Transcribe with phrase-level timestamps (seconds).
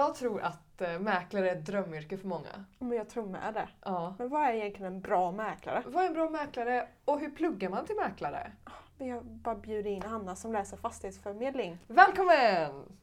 [0.00, 2.64] Jag tror att eh, mäklare är ett drömyrke för många.
[2.78, 3.68] Men jag tror med det.
[3.84, 4.14] Ja.
[4.18, 5.82] Men vad är egentligen en bra mäklare?
[5.86, 8.52] Vad är en bra mäklare och hur pluggar man till mäklare?
[8.98, 11.78] Vi har bara bjudit in Hanna som läser fastighetsförmedling.
[11.86, 12.98] Välkommen!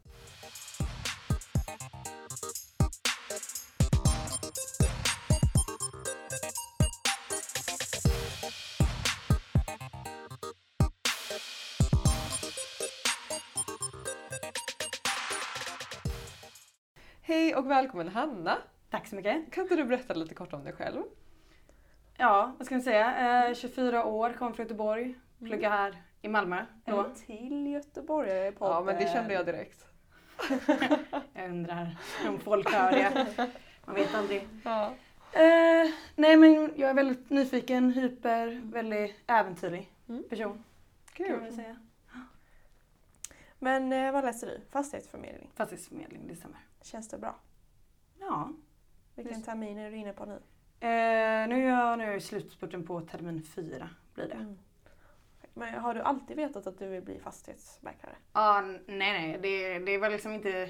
[17.58, 18.58] Och välkommen Hanna!
[18.90, 19.52] Tack så mycket.
[19.52, 21.02] Kan inte du berätta lite kort om dig själv?
[22.18, 23.48] Ja, vad ska man säga?
[23.50, 25.16] Eh, 24 år, kom från Göteborg.
[25.40, 27.00] Pluggar här i Malmö då.
[27.06, 28.76] En till göteborgare i podden.
[28.76, 29.86] Ja, men det kände jag direkt.
[31.34, 31.98] Jag undrar
[32.28, 33.28] om folk hör det.
[33.86, 34.48] Man vet aldrig.
[34.64, 34.86] Ja.
[35.32, 40.24] Eh, nej men jag är väldigt nyfiken, hyper, väldigt äventyrlig Mm.
[40.30, 40.64] person.
[41.14, 41.56] Kan man väl Kul.
[41.56, 41.76] säga.
[43.60, 44.62] Men eh, vad läser du?
[44.72, 45.50] Fastighetsförmedling.
[45.56, 46.58] Fastighetsförmedling, det stämmer.
[46.82, 47.36] Känns det bra?
[49.18, 50.34] Vilken termin är du inne på nu?
[50.80, 54.34] Eh, nu är jag nu i slutspurten på termin fyra blir det.
[54.34, 54.58] Mm.
[55.54, 58.16] Men har du alltid vetat att du vill bli fastighetsmäklare?
[58.34, 59.40] Ja, n- nej nej.
[59.42, 60.70] Det, det var liksom inte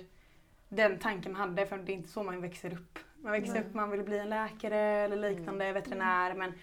[0.69, 2.99] den tanken man hade för det är inte så man växer upp.
[3.22, 3.61] Man växer Nej.
[3.63, 6.33] upp, man vill bli en läkare eller liknande, veterinär.
[6.33, 6.53] Men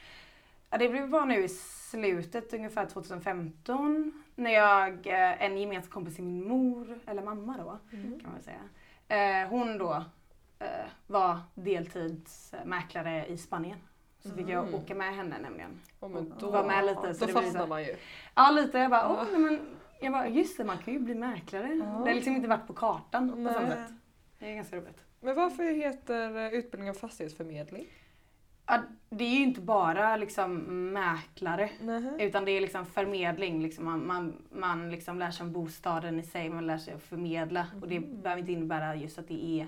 [0.70, 6.14] ja, det blev bara nu i slutet, ungefär 2015, när jag, eh, en gemensam kompis
[6.14, 8.20] till min mor, eller mamma då, Mm.
[8.20, 8.60] kan man säga.
[9.42, 10.04] Eh, hon då
[11.06, 13.78] var deltidsmäklare i Spanien.
[14.20, 14.74] Så fick jag Mm.
[14.74, 15.80] åka med henne nämligen.
[16.00, 16.10] Och
[16.40, 17.00] då, vara med lite.
[17.08, 17.96] då så så fastnar här- man ju.
[18.34, 18.78] Ja lite.
[18.78, 19.60] Jag bara, åh, nej, men,
[20.00, 21.68] jag bara, just det man kan ju bli mäklare.
[21.74, 21.84] Ja.
[21.84, 23.54] Det har liksom inte varit på kartan på Nej.
[23.54, 23.92] samma sätt.
[24.38, 25.04] Det är ganska roligt.
[25.20, 27.86] Men varför heter eh, utbildningen fastighetsförmedling?
[28.66, 30.54] Ja, det är ju inte bara liksom
[30.92, 31.70] mäklare.
[31.80, 32.02] Nej.
[32.18, 33.62] Utan det är liksom förmedling.
[33.62, 37.02] Liksom man man, man liksom lär sig om bostaden i sig, man lär sig att
[37.02, 37.66] förmedla.
[37.82, 38.22] Och det Mhm.
[38.22, 39.66] behöver inte innebära just att det är eh,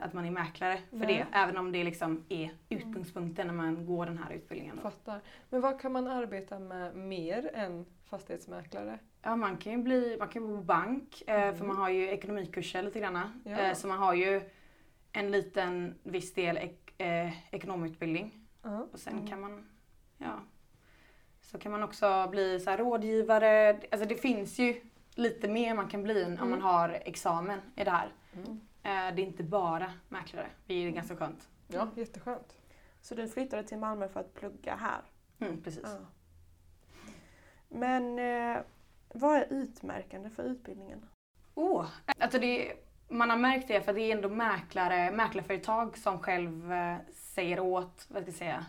[0.00, 1.06] att man är mäklare för Nej.
[1.06, 1.26] det.
[1.38, 4.78] Även om det liksom är utgångspunkten när man går den här utbildningen.
[4.80, 5.20] Fattar.
[5.50, 8.98] Men vad kan man arbeta med mer än fastighetsmäklare?
[9.22, 11.56] Ja, man kan ju bli, man kan bo bank, eh, Mm.
[11.56, 13.42] för man har ju ekonomikurser lite grann.
[13.44, 13.58] Ja.
[13.58, 14.40] Eh, så man har ju
[15.12, 18.46] en liten viss del ek, eh, ekonomutbildning.
[18.62, 18.86] Ja.
[18.92, 19.26] Och sen Mm.
[19.26, 19.66] kan man,
[20.18, 20.40] ja,
[21.40, 23.80] så kan man också bli så här rådgivare.
[23.90, 24.80] Alltså det finns ju
[25.14, 26.50] lite mer man kan bli om Mm.
[26.50, 28.08] man har examen i det här.
[28.34, 28.60] Mm.
[28.86, 31.48] Eh, det är inte bara mäklare, det är ganska skönt.
[31.68, 32.56] ja, jätteskönt.
[33.00, 35.00] Så du flyttade till Malmö för att plugga här?
[35.38, 35.82] Mm, precis.
[35.84, 36.06] Ja.
[37.68, 38.62] Men eh,
[39.08, 41.06] vad är utmärkande för utbildningen?
[41.54, 41.86] Oh,
[42.18, 42.72] alltså det,
[43.08, 48.06] man har märkt det för det är ändå mäklare, mäklarföretag som själv eh, säger åt
[48.08, 48.66] vad ska jag säga,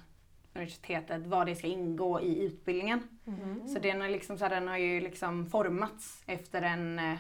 [0.54, 3.20] universitetet vad det ska ingå i utbildningen.
[3.28, 3.68] Mm.
[3.68, 7.20] Så den har, liksom, så här, den har ju liksom formats efter en eh,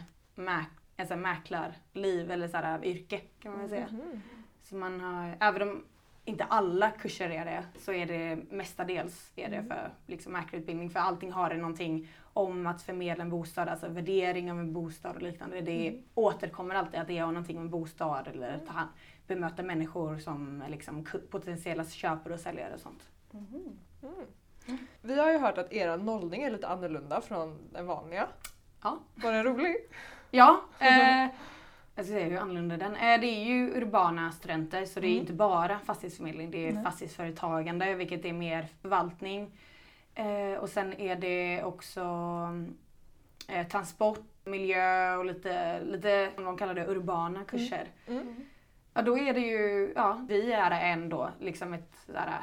[0.98, 3.88] mäk, alltså mäklarliv eller så här, yrke kan man säga.
[3.92, 4.22] Mhm.
[4.64, 5.84] Så man har, även om
[6.26, 10.90] inte alla kurser är det så är det mestadels är det för liksom, mäklarutbildning.
[10.90, 15.16] För allting har det någonting om att förmedla en bostad, alltså värdering av en bostad
[15.16, 15.62] och liknande.
[15.62, 18.90] Det återkommer alltid att det har någonting med bostad eller ta hand,
[19.28, 23.04] bemöta människor som liksom potentiella köpare och säljare och sånt.
[23.32, 23.80] Mhm.
[24.04, 24.78] Mm.
[25.02, 28.28] Vi har ju hört att era nollning är lite annorlunda från den vanliga.
[28.84, 29.00] Ja.
[29.16, 29.76] Var den rolig?
[30.32, 31.22] Ja, eh,
[31.96, 33.18] jag ska säga hur annorlunda den är.
[33.18, 35.22] Det är ju urbana studenter så det är Mm.
[35.22, 36.84] inte bara fastighetsförmedling, det är Nej.
[36.84, 39.52] fastighetsföretagande vilket är mer förvaltning.
[40.16, 42.02] Eh, och sen är det också
[43.48, 47.88] eh, transport, miljö och lite, lite som de kallar det, urbana kurser.
[48.08, 48.36] Mm.
[48.94, 52.34] Ja då är det ju, ja vi är en då, liksom ett sådär,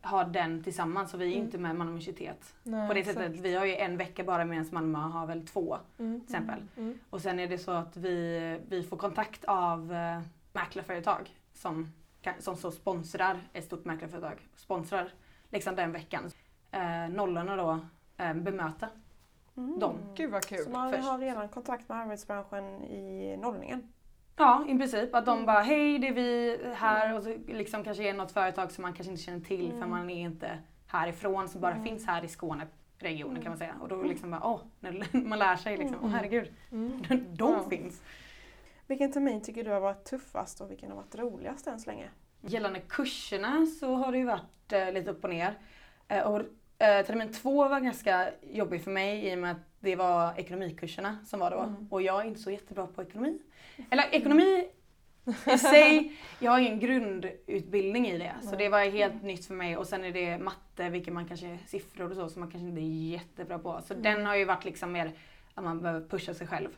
[0.00, 1.44] har den tillsammans så vi är Mm.
[1.44, 2.54] inte med Malmö universitet.
[2.62, 3.18] Nej, På det exakt.
[3.18, 6.20] sättet, vi har ju en vecka bara medan Malmö har väl två Mm.
[6.20, 6.62] till exempel.
[6.76, 6.98] Mm.
[7.10, 10.20] Och sen är det så att vi, vi får kontakt av eh,
[10.52, 11.92] mäklarföretag som,
[12.38, 14.48] som så sponsrar ett stort mäklarföretag.
[14.56, 15.12] Sponsrar
[15.50, 16.30] liksom den veckan.
[16.70, 17.78] Eh, nollorna då
[18.24, 18.88] eh, bemöta.
[19.56, 19.78] Mm.
[19.78, 19.96] De.
[20.16, 20.64] Gud vad kul.
[20.64, 21.04] Så man först.
[21.04, 23.92] har redan kontakt med arbetsbranschen i nollningen?
[24.36, 25.14] Ja, i princip.
[25.14, 25.46] Att de Mm.
[25.46, 28.92] bara, hej det är vi här och så liksom kanske är något företag som man
[28.92, 29.90] kanske inte känner till för Mm.
[29.90, 31.84] man är inte härifrån som bara Mm.
[31.84, 33.74] finns här i Skåneregionen kan man säga.
[33.80, 34.08] Och då Mm.
[34.08, 36.14] liksom bara, åh, när man lär sig liksom, åh Mm.
[36.14, 37.02] herregud, Mm.
[37.36, 37.68] de Ja.
[37.70, 38.02] finns.
[38.86, 42.08] Vilken termin tycker du har varit tuffast och vilken har varit roligast än så länge?
[42.40, 45.58] Gällande kurserna så har det ju varit eh, lite upp och ner.
[46.08, 46.42] Eh, och,
[46.78, 51.18] eh, termin två var ganska jobbig för mig i och med att det var ekonomikurserna
[51.26, 51.58] som var då.
[51.60, 51.88] Mm.
[51.90, 53.38] Och jag är inte så jättebra på ekonomi.
[53.90, 54.68] Eller ekonomi
[55.54, 58.32] i sig, jag har ingen grundutbildning i det.
[58.42, 59.76] Så det var helt nytt för mig.
[59.76, 62.80] Och sen är det matte, vilket man kanske, siffror och så, som man kanske inte
[62.80, 63.80] är jättebra på.
[63.86, 64.02] Så Mm.
[64.02, 65.12] den har ju varit liksom mer
[65.54, 66.68] att man behöver pusha sig själv.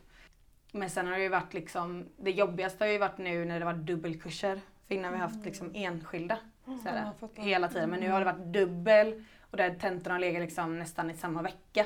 [0.71, 3.65] Men sen har det ju varit liksom, det jobbigaste har ju varit nu när det
[3.65, 4.61] var dubbelkurser.
[4.87, 7.43] För innan har vi haft liksom enskilda så här, Ja, fattar.
[7.43, 7.89] hela tiden.
[7.89, 9.23] Men nu har det varit dubbel
[9.57, 11.85] och där tentorna har legat liksom nästan i samma vecka.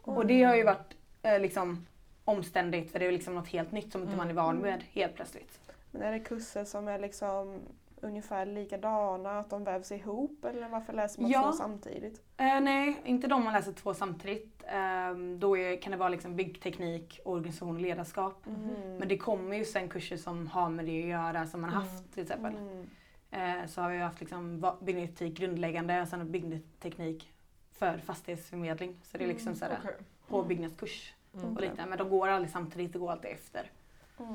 [0.00, 1.86] Och det har ju varit eh, liksom
[2.24, 5.14] omständigt för det är liksom något helt nytt som inte man är van med helt
[5.14, 5.60] plötsligt.
[5.90, 7.60] Men är det kurser som är liksom
[8.00, 11.42] ungefär likadana, att de vävs ihop eller varför läser man Ja.
[11.42, 12.22] två samtidigt?
[12.36, 14.62] Eh, nej, inte de man läser två samtidigt.
[14.66, 18.46] Eh, då är, kan det vara liksom byggteknik, organisation och ledarskap.
[18.46, 18.96] Mm.
[18.98, 22.12] Men det kommer ju sen kurser som har med det att göra som man haft
[22.14, 22.54] till exempel.
[22.54, 22.90] Mm.
[23.32, 27.32] Eh, så har vi haft liksom byggteknik grundläggande och sen byggteknik
[27.72, 28.96] för fastighetsförmedling.
[29.04, 29.96] Så det är liksom sådär Okej.
[30.28, 31.54] på byggnadskurs Mm.
[31.56, 31.86] och liknande.
[31.86, 33.70] Men de går aldrig samtidigt, det går alltid efter.
[34.18, 34.34] Mm.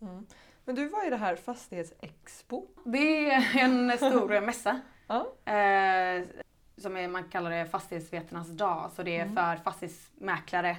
[0.00, 0.26] Mm.
[0.64, 2.66] Men du var i det här fastighetsexpo.
[2.84, 4.80] Det är en stor mässa.
[5.06, 5.16] Ja.
[5.52, 6.24] Eh,
[6.76, 8.90] som är, man kallar det fastighetsvetarnas dag.
[8.92, 9.34] Så det är Mm.
[9.36, 10.76] för fastighetsmäklare,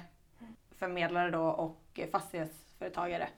[0.78, 3.28] förmedlare då och fastighetsföretagare.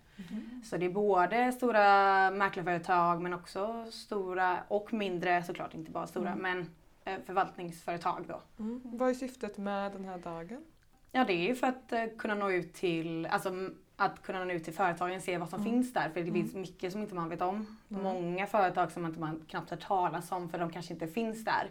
[0.64, 6.30] Så det är både stora mäklarföretag men också stora och mindre såklart, inte bara stora,
[6.32, 6.42] Mm.
[6.42, 6.70] men
[7.14, 8.40] eh, förvaltningsföretag då.
[8.58, 8.80] Mm.
[8.84, 10.64] Vad är syftet med den här dagen?
[11.12, 13.52] Ja det är ju för att eh, kunna nå ut till, alltså
[13.96, 15.72] att kunna nå ut till företagen, se vad som Mm.
[15.72, 16.10] finns där.
[16.14, 17.76] För det finns mycket som inte man vet om.
[17.90, 18.02] Mm.
[18.02, 21.70] Många företag som inte man knappt hört talas om för de kanske inte finns där.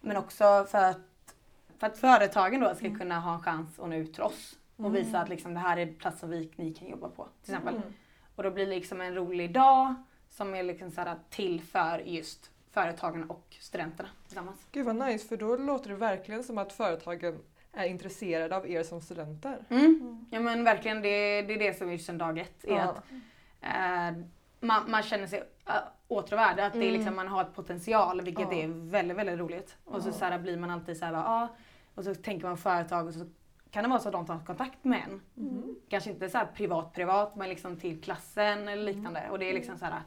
[0.00, 1.34] Men också för att,
[1.78, 2.98] för att företagen då ska Mm.
[2.98, 4.58] kunna ha en chans att nå ut till oss.
[4.78, 4.92] Och Mm.
[4.92, 7.28] visa att liksom, det här är platser vi, ni kan jobba på.
[7.44, 7.76] Till exempel.
[7.76, 7.88] Mm.
[8.36, 9.94] Och då blir det liksom en rolig dag
[10.28, 14.66] som är liksom så här till för just företagen och studenterna tillsammans.
[14.72, 17.38] Gud vad nice, för då låter det verkligen som att företagen
[17.72, 19.64] är intresserade av er som studenter.
[19.68, 20.26] Mm.
[20.30, 22.64] Ja men verkligen, det, det är det som är sedan dag ett.
[22.64, 22.82] Är Ja.
[22.82, 23.04] att,
[23.60, 24.24] eh,
[24.60, 25.74] man, man känner sig uh,
[26.08, 26.94] åtråvärd, att det är Mm.
[26.94, 28.58] liksom, man har ett potential vilket Ja.
[28.58, 29.76] är väldigt, väldigt roligt.
[29.84, 30.12] Och så, Ja.
[30.12, 31.48] så här, blir man alltid så här, ja,
[31.94, 33.26] och så tänker man företag och så
[33.70, 35.20] kan det vara så att de tar kontakt med en.
[35.46, 35.76] Mhm.
[35.88, 39.28] Kanske inte så här privat privat men liksom till klassen eller liknande.
[39.30, 40.02] Och det är liksom så här,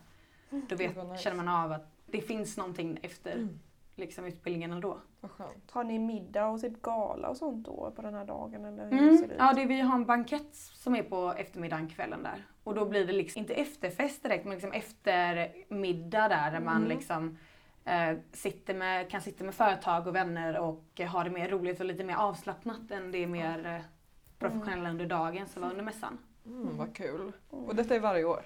[0.50, 1.18] då vet, nice.
[1.24, 3.60] känner man av att det finns någonting efter Mm.
[3.96, 4.98] liksom, utbildningen ändå.
[5.72, 8.66] Har ni middag och typ gala och sånt då på den här dagen?
[8.66, 9.18] Eller hur Mm.
[9.18, 9.40] ser det ut?
[9.40, 12.46] Ja, det, vi har en bankett som är på eftermiddagen, kvällen där.
[12.64, 16.90] Och då blir det liksom, inte efterfest direkt, men liksom eftermiddag där, där man Mm.
[16.90, 17.38] liksom
[18.34, 21.86] sitter med, kan sitta med företag och vänner och eh, ha det mer roligt och
[21.86, 23.82] lite mer avslappnat än det mer eh,
[24.40, 26.18] professionella under dagen som var under mässan.
[26.46, 27.32] Mm, vad kul.
[27.50, 28.46] Och detta är varje år?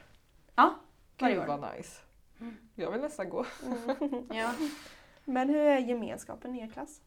[0.55, 0.75] Ja,
[1.19, 1.47] varje Gud år.
[1.57, 2.01] vad nice.
[2.39, 2.55] Mm.
[2.75, 3.45] Jag vill nästan gå.
[3.65, 4.27] Mm.
[4.31, 4.53] Ja.
[5.25, 7.01] Men hur är gemenskapen i er klass?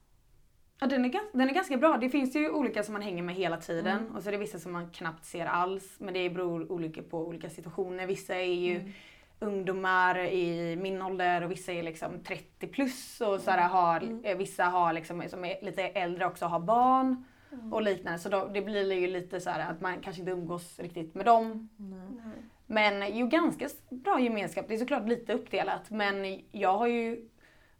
[0.81, 1.97] Ja, den, är, den är ganska bra.
[1.97, 4.17] Det finns ju olika som man hänger med hela tiden Mm.
[4.17, 5.97] och så är det vissa som man knappt ser alls.
[5.99, 8.07] Men det beror olika på olika situationer.
[8.07, 8.93] Vissa är ju Mm.
[9.41, 14.25] Ungdomar i min ålder och vissa är liksom 30 plus och så här har, Mm.
[14.25, 17.73] eh, vissa har liksom, som är lite äldre också har barn Mm.
[17.73, 18.19] och liknande.
[18.19, 21.27] Så då, det blir ju lite så här att man kanske inte umgås riktigt med
[21.27, 21.69] dem.
[21.77, 22.33] Nej.
[22.67, 24.65] Men ju ganska bra gemenskap.
[24.69, 27.29] Det är såklart lite uppdelat men jag har ju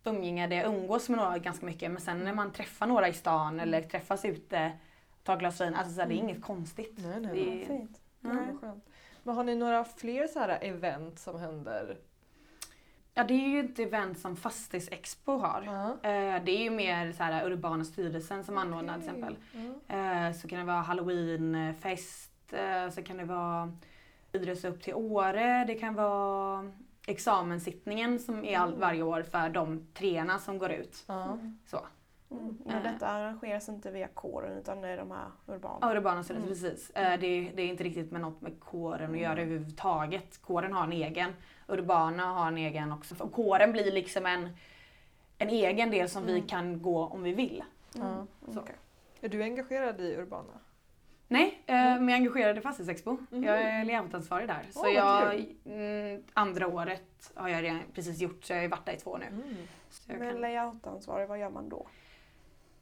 [0.05, 3.13] umgänge där jag umgås med några ganska mycket men sen när man träffar några i
[3.13, 4.73] stan eller träffas ute
[5.23, 6.95] tar glas vin, alltså så här, det är inget konstigt.
[6.99, 7.63] Nej, nej, Det nej.
[7.63, 8.01] är- Fint.
[8.21, 8.77] Ja.
[9.29, 11.97] Men har ni några fler så här event som händer?
[13.15, 15.63] Ja det är ju ett event som Fastighetsexpo har.
[16.03, 19.37] Eh, Det är ju mer så här Urbana styrelsen som anordnar till exempel.
[19.89, 23.73] Eh, Så kan det vara halloweenfest, eh, så kan det vara
[24.33, 26.73] idrotts upp till Åre, det kan vara
[27.07, 31.05] examenssittningen som är all, varje år för de treorna som går ut.
[31.07, 31.39] Ja.
[31.67, 31.81] Så.
[32.31, 32.59] Mm.
[32.65, 32.93] Men Eh.
[32.93, 35.79] detta arrangeras inte via kåren utan det är de här urbana?
[35.81, 36.49] Ja, Urbana styrelsen, Mm.
[36.49, 36.91] precis.
[36.91, 40.43] Eh, Det, det är inte riktigt med något med kåren att göra överhuvudtaget.
[40.43, 41.33] Kåren har en egen,
[41.69, 43.15] Urbana har en egen också.
[43.19, 44.49] Och kåren blir liksom en,
[45.39, 46.47] en egen del som vi Mm.
[46.47, 47.65] kan gå om vi vill.
[47.95, 48.27] Ja.
[48.53, 48.61] Så.
[48.61, 48.75] Okej.
[49.21, 50.53] Är du engagerad i Urbana?
[51.31, 53.17] Nej, eh, men jag är engagerad i Fastighetsexpo.
[53.31, 54.67] Jag är layoutansvarig där.
[54.71, 58.69] Så Åh, vad jag, mm, andra året har jag redan precis gjort, så jag har
[58.69, 59.27] varit där i två nu.
[59.27, 59.57] Mm.
[59.91, 60.41] Så Men kan...
[60.41, 61.87] layoutansvarig, vad gör man då?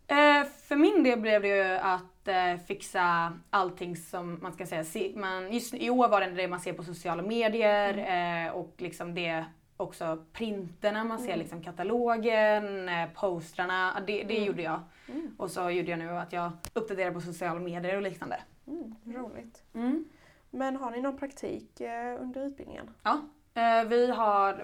[0.06, 4.84] Eh, för min del blev det ju att eh, fixa allting som man ska säga,
[4.84, 7.98] se, man, just i år var det det man ser på sociala medier
[8.46, 9.44] eh, och liksom det
[9.76, 11.38] också printerna, man ser Mm.
[11.38, 14.44] liksom katalogen, eh, postrarna, det, det Mm.
[14.46, 14.80] gjorde jag.
[15.08, 15.34] Mm.
[15.38, 18.40] Och så gjorde jag nu att jag uppdaterade på sociala medier och liknande.
[18.66, 18.94] Mm.
[19.04, 19.62] Roligt.
[19.74, 20.04] Mm.
[20.50, 22.90] Men har ni någon praktik eh, under utbildningen?
[23.02, 23.20] Ja,
[23.54, 24.56] eh, vi har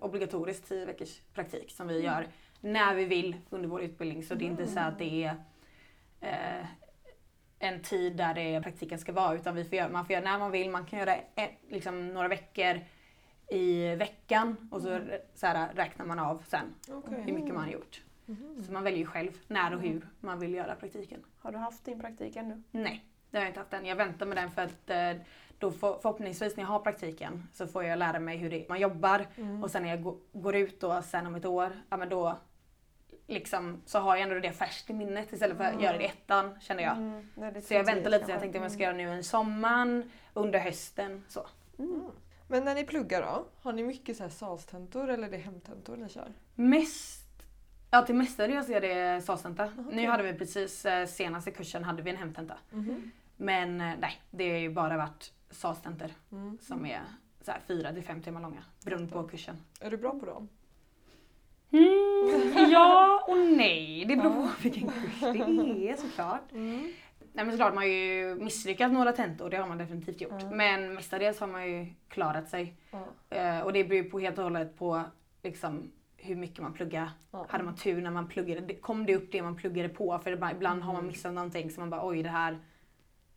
[0.00, 2.26] obligatoriskt 10 veckors praktik som vi gör
[2.60, 4.22] när vi vill under vår utbildning.
[4.24, 5.34] Så det är inte så att det är
[6.20, 6.66] eh,
[7.58, 10.38] en tid där det praktiken ska vara utan vi får göra, man får göra när
[10.38, 10.70] man vill.
[10.70, 12.80] Man kan göra ett, liksom, några veckor
[13.50, 15.00] i veckan och så,
[15.34, 17.22] så här, räknar man av sen Okej.
[17.22, 18.02] hur mycket man har gjort.
[18.26, 18.62] Mhm.
[18.66, 21.24] Så man väljer själv när och hur man vill göra praktiken.
[21.38, 22.62] Har du haft din praktik ännu?
[22.70, 23.86] Nej, det har jag inte haft än.
[23.86, 25.22] Jag väntar med den för att eh,
[25.58, 28.80] då får, förhoppningsvis när jag har praktiken så får jag lära mig hur det, man
[28.80, 29.62] jobbar Mm.
[29.64, 32.38] och sen när jag gå, går ut då sen om ett år, ja men då
[33.30, 36.06] liksom, så har jag ändå det färskt i minnet istället för att göra det i
[36.06, 36.96] ettan känner jag.
[36.96, 39.08] Mm, det lite Så jag väntar lite, så jag tänkte om jag ska göra nu
[39.08, 41.46] en sommaren, under hösten så.
[41.78, 42.02] Mm.
[42.48, 43.44] Men när ni pluggar då?
[43.62, 46.32] Har ni mycket så här salstentor eller är det hemtentor ni kör?
[46.54, 47.42] Mest,
[47.90, 49.72] ja till mestadels är det salstenta.
[49.78, 49.96] okej.
[49.96, 52.54] Nu hade vi precis eh, senaste kursen hade vi en hemtenta.
[52.70, 53.10] Mhm.
[53.36, 56.58] Men eh, nej, det har ju bara varit salstentor Mm.
[56.62, 57.00] som är
[57.42, 59.56] så här, fyra till fem timmar långa beroende på kursen.
[59.80, 60.48] Är du bra på dem?
[61.72, 66.42] Mm, ja och nej, det beror på vilken kurs det är såklart.
[67.32, 70.32] Nej men såklart man har ju misslyckats några tentor, det har man definitivt gjort.
[70.42, 70.50] Ja.
[70.50, 72.74] Men mestadels har man ju klarat sig.
[73.30, 75.02] Eh, och det beror ju på helt och hållet på
[75.42, 77.10] liksom, hur mycket man pluggar.
[77.30, 77.46] Ja.
[77.48, 80.18] Hade man tur när man pluggade, kom det upp det man pluggade på?
[80.24, 81.08] För ibland, ibland har man Mm.
[81.08, 82.58] missat någonting så man bara oj det här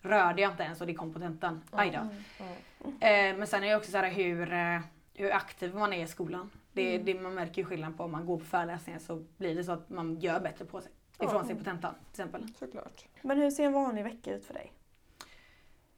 [0.01, 1.61] rörde jag inte ens och det kom på tentan.
[1.71, 1.99] Aj då.
[1.99, 3.33] Mm.
[3.33, 4.79] Eh, men sen är det också så här hur, eh,
[5.13, 6.49] hur aktiv man är i skolan.
[6.73, 7.05] Det, Mm.
[7.05, 9.71] det, man märker ju skillnad på om man går på föreläsningar så blir det så
[9.71, 10.91] att man gör bättre på sig.
[11.19, 11.43] Ifrån Ja.
[11.45, 12.47] sig på tentan till exempel.
[12.59, 13.05] Såklart.
[13.21, 14.71] Men hur ser en vanlig vecka ut för dig?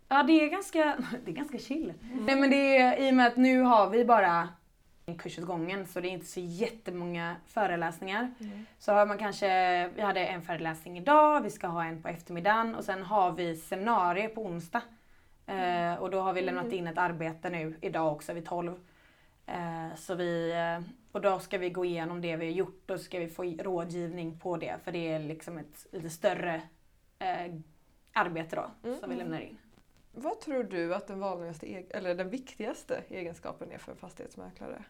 [0.08, 1.94] Ja det är ganska, det är ganska chill.
[2.02, 4.50] Nej men det är i och med att nu har vi bara
[5.06, 8.34] en kurs åt gången så det är inte så jättemånga föreläsningar.
[8.40, 8.66] Mm.
[8.80, 9.48] Så har man kanske,
[9.96, 13.56] vi hade en föreläsning idag, vi ska ha en på eftermiddagen och sen har vi
[13.56, 14.82] seminarier på onsdag.
[15.48, 18.80] Eh, och då har vi lämnat in ett arbete nu idag också vid 12.
[19.46, 23.00] Eh, så vi, eh, och då ska vi gå igenom det vi har gjort och
[23.00, 26.62] ska vi få rådgivning på det för det är liksom ett lite större
[27.20, 27.54] eh,
[28.14, 29.18] arbete då Mm, som vi mm.
[29.18, 29.58] lämnar in.
[30.12, 34.84] Vad tror du att den vanligaste, eller den viktigaste egenskapen är för en fastighetsmäklare?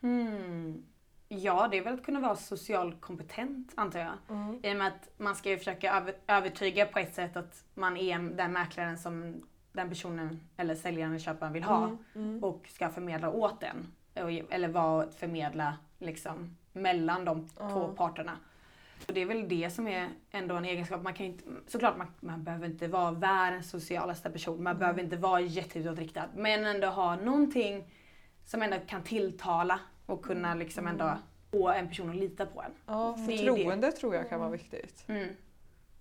[0.00, 0.84] Hmm.
[1.28, 4.12] Ja, det är väl att kunna vara socialt kompetent antar jag.
[4.28, 4.60] Mm.
[4.62, 7.96] I och med att man ska ju försöka över, övertyga på ett sätt att man
[7.96, 11.98] är den mäklaren som den personen eller säljaren eller köparen vill ha Mm.
[12.14, 12.44] Mm.
[12.44, 13.86] och ska förmedla åt den.
[14.50, 17.70] Eller vara att förmedla liksom mellan de Ja.
[17.70, 18.32] två parterna.
[19.08, 21.02] Och det är väl det som är ändå en egenskap.
[21.02, 24.62] Man kan inte, såklart man, man behöver inte vara världens socialaste person.
[24.62, 24.78] Man Mm.
[24.78, 26.24] behöver inte vara jätteutåtriktad.
[26.36, 27.84] Men ändå ha någonting
[28.44, 31.18] som ändå kan tilltala och kunna liksom ändå
[31.50, 32.72] få en person att lita på en.
[32.86, 35.04] Ja, förtroende tror jag kan vara viktigt.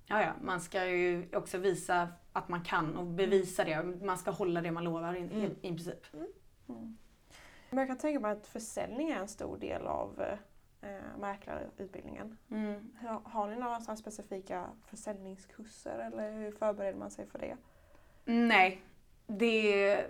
[0.10, 0.22] Mm.
[0.22, 3.84] Ja, ja, man ska ju också visa att man kan och bevisa det.
[3.84, 5.34] Man ska hålla det man lovar i, Mm.
[5.38, 6.06] i, i princip.
[6.13, 6.98] Mm.
[7.70, 10.24] Men jag kan tänka mig att försäljning är en stor del av
[10.82, 12.38] eh, mäklarutbildningen.
[12.51, 12.92] Mm.
[13.01, 17.58] Har, har ni några specifika försäljningskurser eller hur förbereder man sig för det?
[18.25, 18.82] Nej,
[19.28, 20.06] det,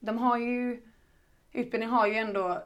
[0.00, 0.82] de har ju,
[1.52, 2.62] utbildningen har ju ändå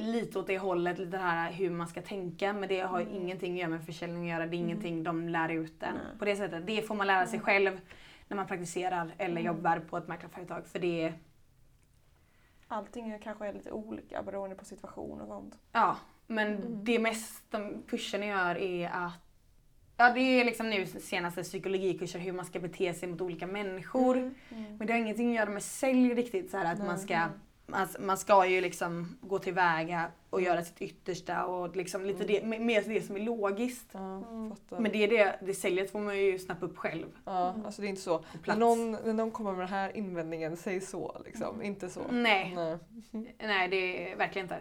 [0.00, 2.52] lite åt det hållet, lite det här hur man ska tänka.
[2.52, 3.14] Men det har Mm.
[3.14, 4.46] ingenting att göra med försäljning att göra.
[4.46, 4.68] Det är Mm.
[4.70, 6.18] ingenting de lär ut en Nej.
[6.18, 6.66] på det sättet.
[6.66, 7.44] Det får man lära sig Mm.
[7.46, 7.80] själv
[8.28, 9.44] när man praktiserar eller Mm.
[9.46, 10.66] jobbar på ett mäklarföretag.
[10.66, 11.14] För det är,
[12.68, 15.54] Allting är kanske är lite olika beroende på situation och sånt.
[15.72, 16.84] Ja, men Mm.
[16.84, 19.12] det mest de kurserna gör är att
[19.98, 24.16] Ja, det är liksom nu senaste psykologikurser hur man ska bete sig mot olika människor.
[24.16, 24.34] Mm.
[24.76, 26.50] Men det har ingenting att göra med sälj riktigt.
[26.50, 27.22] Så här, att man, ska,
[27.66, 32.50] man, man ska ju liksom gå tillväga och göra sitt yttersta och liksom lite Mm.
[32.50, 33.88] det, mer det som är logiskt.
[33.92, 34.52] Ja, Mm.
[34.70, 37.86] Men det är det, det säljet får man ju snappa upp själv ja, alltså det
[37.86, 38.24] är inte så.
[38.46, 41.22] När någon, när någon kommer med den här invändningen, säg så.
[41.24, 41.62] Liksom.
[41.62, 42.00] Inte så.
[42.10, 43.34] Nej, Nej.
[43.38, 44.58] nej det är verkligen inte.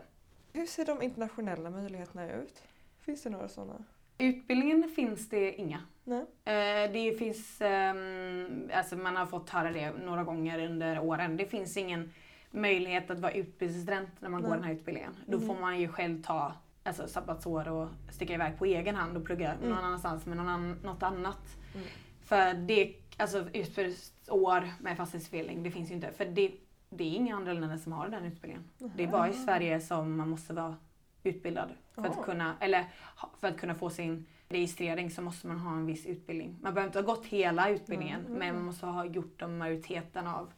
[0.53, 2.63] Hur ser de internationella möjligheterna ut?
[3.01, 3.83] Finns det några sådana?
[4.17, 5.79] Utbildningen finns det inga.
[6.03, 6.19] Nej.
[6.45, 11.37] Eh, det finns, ehm, alltså man har fått höra det några gånger under åren.
[11.37, 12.11] Det finns ingen
[12.51, 14.57] möjlighet att vara utbytesstudent när man går Nej.
[14.57, 15.15] den här utbildningen.
[15.27, 15.47] Då Mhm.
[15.47, 19.53] får man ju själv ta alltså, sabbatsår och sticka iväg på egen hand och plugga
[19.53, 19.69] Mm.
[19.69, 21.57] någon annanstans med någon an- något annat.
[21.75, 21.87] Mm.
[22.23, 26.11] För det, alltså utbytesår med fastighetsutbildning, det finns ju inte.
[26.11, 26.51] För det,
[26.89, 28.63] det är inga andra länder som har den utbildningen.
[28.95, 30.75] Det är bara i Sverige som man måste vara
[31.23, 31.69] utbildad.
[31.95, 32.05] För Ah.
[32.05, 32.85] att kunna, eller
[33.39, 36.55] för att kunna få sin registrering så måste man ha en viss utbildning.
[36.61, 38.39] Man behöver inte ha gått hela utbildningen Mm.
[38.39, 40.53] men man måste ha gjort de majoriteten av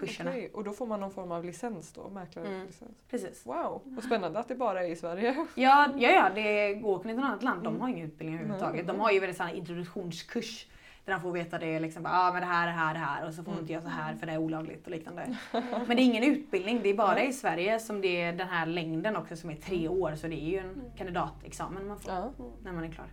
[0.00, 0.30] kurserna.
[0.30, 2.08] Okej, Och då får man någon form av licens då?
[2.08, 3.02] Mäklarlicens?
[3.10, 3.46] Precis.
[3.46, 5.46] Wow, vad spännande att det bara är i Sverige.
[5.54, 7.62] Ja, ja, ja, det går till något annat land.
[7.62, 7.80] De Mm.
[7.80, 8.86] har ingen utbildning överhuvudtaget.
[8.86, 10.66] De har ju väldigt sån introduktionskurs
[11.04, 13.26] där de får veta det liksom, ja ah, men det här, det här, det här
[13.26, 13.62] och så får man Mm.
[13.62, 15.36] inte göra så här för det är olagligt och liknande.
[15.52, 18.66] Men det är ingen utbildning, det är bara i Sverige som det är den här
[18.66, 22.30] längden också som är tre år så det är ju en kandidatexamen man får Ja.
[22.64, 23.06] när man är klar.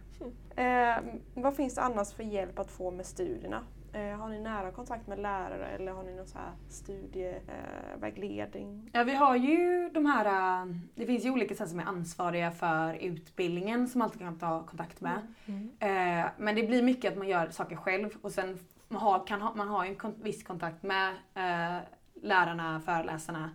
[0.56, 0.98] Eh,
[1.34, 3.62] vad finns det annars för hjälp att få med studierna?
[3.96, 7.90] Eh, har ni nära kontakt med lärare eller har ni någon så här studievägledning?
[7.94, 8.90] Eh, vägledning?
[8.94, 10.26] Ja, vi har ju de här,
[10.62, 14.40] äh, det finns ju olika sätt som är ansvariga för utbildningen som man alltid kan
[14.40, 15.34] ta kontakt med.
[15.46, 15.70] Mm.
[15.80, 19.42] Eh, men det blir mycket att man gör saker själv och sen man har, kan
[19.42, 21.84] ha, man har ju en kon- viss kontakt med eh,
[22.14, 23.50] lärarna, föreläsarna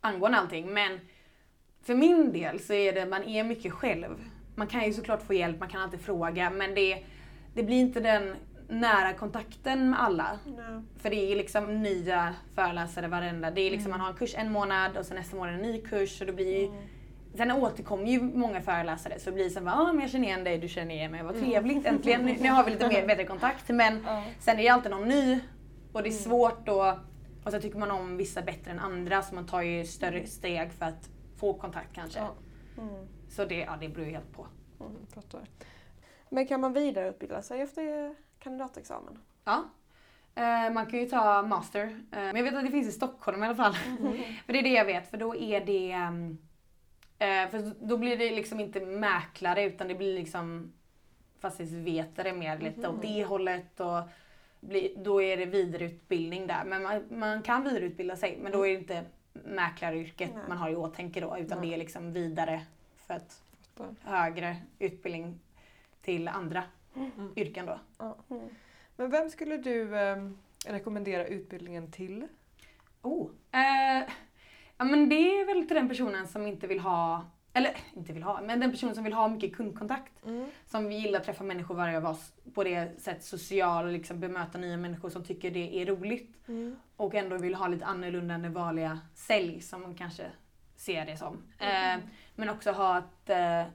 [0.00, 0.74] angående allting.
[0.74, 1.00] Men
[1.82, 4.24] för min del så är det, man är mycket själv.
[4.54, 7.04] Man kan ju såklart få hjälp, man kan alltid fråga men det,
[7.54, 8.36] det blir inte den
[8.68, 10.38] nära kontakten med alla.
[10.46, 10.82] Nej.
[10.98, 13.50] För det är liksom nya föreläsare varenda.
[13.50, 15.80] Det är liksom, Man har en kurs en månad och sen nästa månad en ny
[15.80, 16.20] kurs.
[16.20, 16.72] Och det blir ju,
[17.36, 20.58] Sen återkommer ju många föreläsare så det blir som ah, men jag känner igen dig,
[20.58, 22.22] du känner igen mig, vad trevligt äntligen.
[22.22, 23.68] Nu, nu har vi lite mer, bättre kontakt.
[23.68, 24.22] Men Ja.
[24.40, 25.40] sen är det alltid någon ny
[25.92, 26.98] och det är svårt då.
[27.44, 30.72] Och så tycker man om vissa bättre än andra så man tar ju större steg
[30.72, 32.18] för att få kontakt kanske.
[32.18, 33.06] Mm.
[33.28, 34.46] Så det, ja, det beror ju helt på.
[34.80, 34.92] Mm.
[36.30, 39.18] Men kan man vidareutbilda sig efter kandidatexamen?
[39.44, 39.64] Ja.
[40.34, 41.82] Eh, man kan ju ta master.
[41.86, 43.74] Eh, men jag vet att det finns i Stockholm i alla fall.
[44.46, 45.10] för det är det jag vet.
[45.10, 45.90] För då är det...
[45.90, 46.38] ehm,
[47.18, 50.72] eh, för då blir det liksom inte mäklare utan det blir liksom
[51.40, 53.80] fastighetsvetare mer lite åt det hållet.
[53.80, 54.02] Och
[54.60, 56.64] bli, då är det vidareutbildning där.
[56.64, 58.38] Men man, man kan vidareutbilda sig.
[58.42, 60.44] Men då är det inte mäklaryrket Nej.
[60.48, 61.38] man har i åtanke då.
[61.38, 61.68] Utan Nej.
[61.68, 62.62] det är liksom vidare
[63.06, 63.42] för att
[64.00, 65.40] högre utbildning
[66.02, 66.64] till andra
[66.96, 67.32] Mm.
[67.36, 67.78] yrken då.
[68.30, 68.48] Mm.
[68.96, 70.16] Men vem skulle du eh,
[70.66, 72.28] rekommendera utbildningen till?
[73.02, 73.30] Oh.
[73.52, 74.08] Eh,
[74.76, 78.22] ja men det är väl till den personen som inte vill ha, eller inte vill
[78.22, 80.12] ha, men den personen som vill ha mycket kundkontakt.
[80.66, 82.16] Som gillar att träffa människor varje dag
[82.54, 86.48] på det sätt social och liksom bemöta nya människor som tycker det är roligt.
[86.48, 86.76] Mm.
[86.96, 90.24] Och ändå vill ha lite annorlunda än det vanliga sälj som man kanske
[90.76, 91.42] ser det som.
[91.58, 91.98] Eh,
[92.34, 93.72] men också ha ett, eh,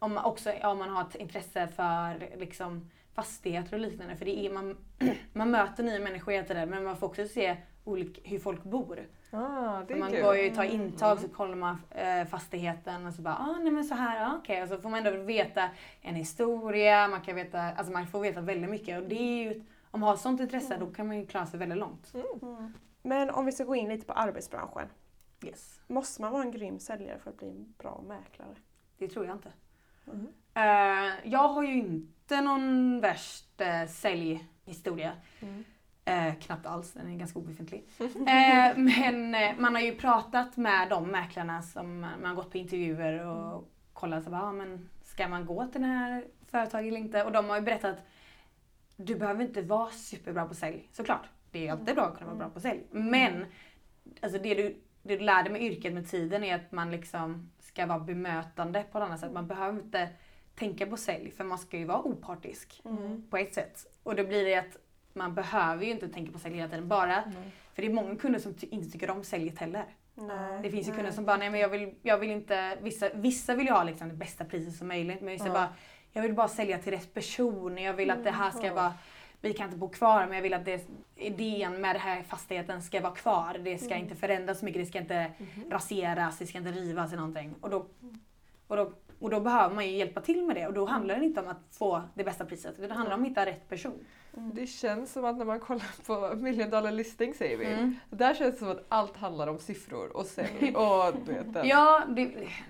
[0.00, 4.16] om man, också, om man har ett intresse för liksom, fastigheter och liknande.
[4.16, 4.76] För det är, man,
[5.32, 9.08] man möter nya människor hela tiden men man får också se olika, hur folk bor.
[9.30, 10.22] Ah, det är man kul.
[10.22, 13.84] går ju tar intag så kollar man eh, fastigheten och så bara ah, nej men
[13.84, 14.62] så här, ah, okej.
[14.62, 18.40] Och så får man ändå veta en historia, man kan veta, alltså man får veta
[18.40, 19.02] väldigt mycket.
[19.02, 21.58] Och det är ju, om man har sånt intresse då kan man ju klara sig
[21.58, 22.14] väldigt långt.
[22.14, 22.74] Mm.
[23.02, 24.88] Men om vi ska gå in lite på arbetsbranschen.
[25.44, 25.80] Yes.
[25.86, 28.54] Måste man vara en grym säljare för att bli en bra mäklare?
[28.98, 29.52] Det tror jag inte.
[30.06, 30.26] Mm.
[30.54, 35.12] Eh, jag har ju inte någon värst uh, säljhistoria.
[35.40, 35.64] Mm.
[36.04, 37.84] Eh, knappt alls, den är ganska obefintlig.
[38.76, 39.30] Men
[39.62, 44.24] man har ju pratat med de mäklarna som man har gått på intervjuer och kollat
[44.24, 47.24] så bara, ah, men ska man gå till det här företaget eller inte?
[47.24, 48.04] Och de har ju berättat att
[48.96, 50.88] du behöver inte vara superbra på sälj.
[50.92, 52.86] Såklart, det är alltid bra att kunna vara bra på sälj.
[52.90, 53.44] Men
[54.20, 57.50] alltså det, du, det du lär dig med yrket med tiden är att man liksom
[57.72, 59.32] ska vara bemötande på ett annat sätt.
[59.32, 60.08] Man behöver inte
[60.54, 63.26] tänka på sälj för man ska ju vara opartisk Mm.
[63.30, 63.86] på ett sätt.
[64.02, 64.76] Och då blir det att
[65.12, 67.06] man behöver ju inte tänka på sälj hela tiden bara.
[67.26, 67.50] Nej.
[67.74, 69.84] För det är många kunder som ty- inte tycker om säljet heller.
[70.14, 70.62] Nej.
[70.62, 70.96] Det finns ju Nej.
[70.98, 73.84] kunder som bara, nej men jag vill, jag vill inte, vissa, vissa vill ju ha
[73.84, 75.20] liksom det bästa priset som möjligt.
[75.20, 75.52] Men vissa Ja.
[75.52, 75.68] bara,
[76.12, 77.78] jag vill bara sälja till rätt person.
[77.78, 78.94] Jag vill att det här ska vara,
[79.40, 82.82] vi kan inte bo kvar men jag vill att det, idén med den här fastigheten
[82.82, 83.60] ska vara kvar.
[83.64, 85.32] Det ska inte förändras så mycket, det ska inte
[85.70, 87.54] raseras, det ska inte rivas eller någonting.
[87.60, 87.86] Och då,
[88.66, 91.24] och, då, och då behöver man ju hjälpa till med det och då handlar det
[91.24, 94.04] inte om att få det bästa priset utan det handlar om att hitta rätt person.
[94.32, 97.66] Det känns som att när man kollar på million dollar listing säger vi.
[97.66, 97.96] Mm.
[98.10, 101.68] Där känns det som att allt handlar om siffror och sälj och du vet den.
[101.68, 102.24] Ja, det,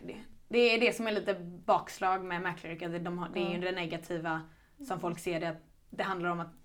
[0.06, 0.16] det,
[0.48, 3.04] det är det som är lite bakslag med mäklaryrket.
[3.04, 4.40] De det är ju det negativa
[4.86, 5.56] som folk ser det.
[5.90, 6.59] Det handlar om att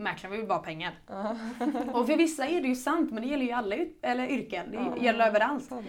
[0.00, 0.98] mäklaren vill bara ha pengar.
[1.06, 1.36] Ja.
[1.92, 4.70] Och för vissa är det ju sant, men det gäller ju alla ut, eller yrken.
[4.70, 4.96] Det Ja.
[5.02, 5.64] gäller överallt.
[5.64, 5.86] Sant.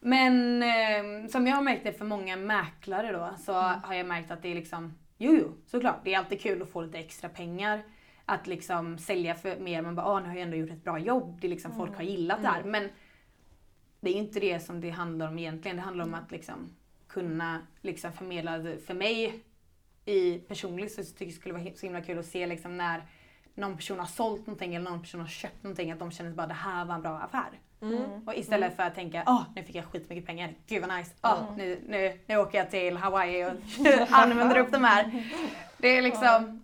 [0.00, 4.30] Men eh, som jag har märkt det för många mäklare då, så har jag märkt
[4.30, 6.00] att det är liksom, jo jo, såklart.
[6.04, 7.82] Det är alltid kul att få lite extra pengar.
[8.26, 10.98] Att liksom sälja för mer, man bara, ah, nu har jag ändå gjort ett bra
[10.98, 11.38] jobb.
[11.40, 12.62] Det är liksom, folk har gillat det här.
[12.64, 12.88] Men
[14.00, 15.76] det är inte det som det handlar om egentligen.
[15.76, 16.76] Det handlar om att liksom
[17.08, 18.78] kunna liksom förmedla, det.
[18.78, 19.40] för mig
[20.04, 23.02] i personligt så tycker jag det skulle vara så himla kul att se liksom när
[23.54, 26.46] någon person har sålt någonting eller någon person har köpt någonting, att de känner bara
[26.46, 27.58] det här var en bra affär.
[27.82, 28.22] Mm.
[28.26, 31.56] Och istället för att tänka, åh nu fick jag skitmycket pengar, gud vad nice, åh,
[31.56, 33.52] nu, nu, nu åker jag till Hawaii och
[34.10, 35.24] använder upp de här.
[35.78, 36.62] Det är liksom,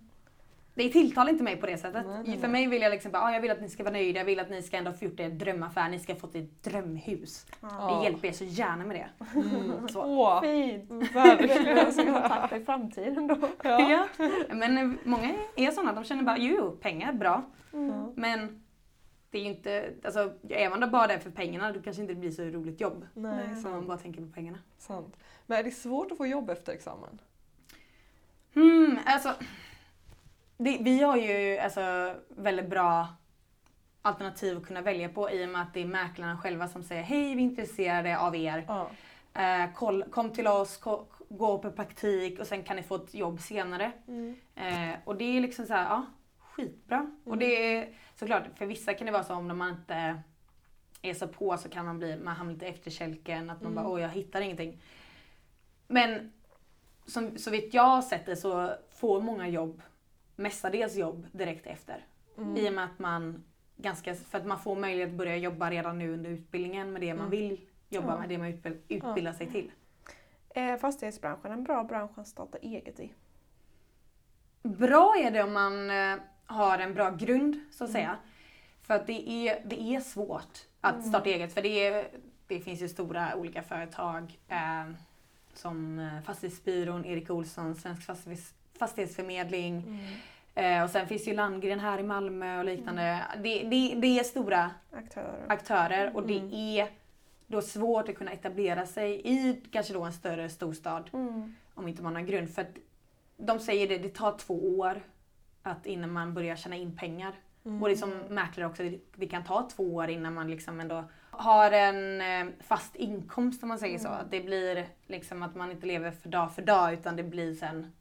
[0.79, 2.05] det tilltalar inte mig på det sättet.
[2.07, 3.93] Nej, nej, För mig vill jag liksom bara, ah, jag vill att ni ska vara
[3.93, 6.35] nöjda, jag vill att ni ska ändå ha fått er drömaffär, ni ska ha fått
[6.35, 7.45] ert drömhus.
[7.61, 7.99] Ja.
[7.99, 9.39] Det hjälper er så gärna med det.
[9.39, 9.87] Mm.
[9.87, 10.03] Så.
[10.05, 10.91] Åh, Fint!
[10.91, 11.77] verkligen.
[11.77, 13.37] Jag ska kontakta i framtiden då.
[13.63, 14.07] Ja.
[14.49, 17.43] Men eh, många är sådana, de känner bara, jo, jo pengar, bra.
[17.71, 18.13] Ja.
[18.15, 18.63] Men
[19.29, 22.13] det är ju inte, alltså är man då bara där för pengarna då kanske inte
[22.13, 23.07] det blir så roligt jobb.
[23.13, 23.47] Nej.
[23.65, 24.57] Om man bara tänker på pengarna.
[24.77, 25.17] sant.
[25.47, 27.21] Men är det svårt att få jobb efter examen?
[28.53, 29.33] Hmm, alltså.
[30.61, 33.07] Det, vi har ju alltså väldigt bra
[34.01, 37.03] alternativ att kunna välja på i och med att det är mäklarna själva som säger
[37.03, 38.65] hej vi är intresserade av er.
[38.67, 38.89] Ja.
[39.41, 43.13] Eh, koll, kom till oss, ko, gå på praktik och sen kan ni få ett
[43.13, 43.91] jobb senare.
[44.07, 44.35] Mm.
[44.55, 46.05] Eh, och det är liksom så här, ja,
[46.39, 47.11] skitbra.
[47.23, 47.39] Och Mm.
[47.39, 50.21] det är såklart, för vissa kan det vara så om man inte
[51.01, 53.83] är så på så kan man bli, man hamnar lite efter kälken, att man Mm.
[53.83, 54.81] bara åh jag hittar ingenting.
[55.87, 56.31] Men
[57.05, 59.81] som, så vitt jag har sett det så får många jobb,
[60.39, 62.05] mestadels jobb direkt efter.
[62.37, 62.57] Mm.
[62.57, 63.43] I och med att man
[63.77, 67.13] ganska, för att man får möjlighet att börja jobba redan nu under utbildningen med det
[67.13, 67.29] man Mm.
[67.29, 69.71] vill jobba med, det man utbild, utbildar sig till.
[70.49, 73.13] Är fastighetsbranschen en bra bransch att starta eget i?
[74.63, 78.01] Bra är det om man eh, har en bra grund så att Mm.
[78.01, 78.17] säga.
[78.81, 81.05] För att det är, det är svårt att Mm.
[81.09, 82.07] starta eget för det, är,
[82.47, 84.91] det finns ju stora olika företag eh,
[85.53, 89.83] som eh, Fastighetsbyrån, Erik Olsson, Svensk fastighets, fastighetsförmedling
[90.55, 90.77] Mm.
[90.79, 93.21] eh, och sen finns ju Landgren här i Malmö och liknande.
[93.37, 95.45] Det, det, det är stora Aktörer?
[95.47, 96.53] aktörer och det Mm.
[96.53, 96.87] är
[97.47, 101.55] då svårt att kunna etablera sig i kanske då en större storstad Mm.
[101.73, 102.49] om inte man har grund.
[102.49, 102.77] För att
[103.37, 105.01] de säger det, det tar två år
[105.63, 107.33] att innan man börjar tjäna in pengar.
[107.65, 107.81] Mm.
[107.83, 108.83] Och det är som mäklare också,
[109.15, 113.69] det, kan ta två år innan man liksom ändå har en eh, fast inkomst om
[113.69, 114.07] man säger så.
[114.07, 114.19] Mm.
[114.19, 117.53] Att det blir liksom att man inte lever för dag för dag utan det blir
[117.55, 117.93] sen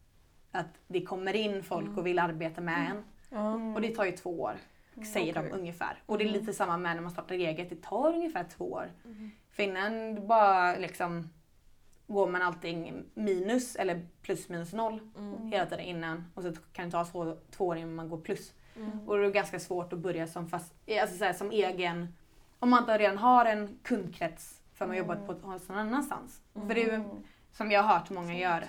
[0.53, 1.99] att det kommer in folk Mm.
[1.99, 3.05] och vill arbeta med en.
[3.39, 3.75] Mm.
[3.75, 4.57] Och det tar ju två år,
[5.13, 5.51] säger Okej.
[5.51, 6.03] de ungefär.
[6.07, 6.41] Och det är Mm.
[6.41, 8.91] lite samma med när man startar eget, det tar ungefär två år.
[9.05, 9.31] Mm.
[9.51, 11.31] För innan bara liksom
[12.07, 15.53] går man allting minus eller plus minus noll Mm.
[15.53, 18.53] hela tiden innan och så kan det ta två, två år innan man går plus.
[18.77, 19.09] Mm.
[19.09, 22.15] Och det är ganska svårt att börja som, fast, alltså så här, som egen,
[22.59, 25.09] om man inte redan har en kundkrets för man Mm.
[25.09, 26.41] jobbat på någon annanstans.
[26.55, 26.69] Mm.
[26.69, 27.05] För det är ju
[27.53, 28.65] som jag har hört många göra.